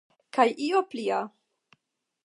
[0.37, 1.21] Kaj io plia.